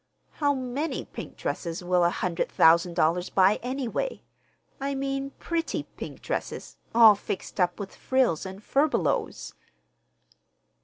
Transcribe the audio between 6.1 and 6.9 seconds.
dresses,